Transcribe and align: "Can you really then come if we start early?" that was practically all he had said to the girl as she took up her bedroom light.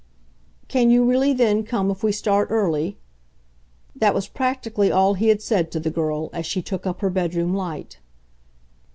"Can 0.67 0.89
you 0.89 1.05
really 1.05 1.31
then 1.31 1.63
come 1.63 1.91
if 1.91 2.01
we 2.03 2.11
start 2.11 2.47
early?" 2.49 2.97
that 3.95 4.15
was 4.15 4.27
practically 4.27 4.91
all 4.91 5.13
he 5.13 5.27
had 5.27 5.43
said 5.43 5.69
to 5.73 5.79
the 5.79 5.91
girl 5.91 6.31
as 6.33 6.47
she 6.47 6.63
took 6.63 6.87
up 6.87 7.01
her 7.01 7.09
bedroom 7.11 7.53
light. 7.53 7.99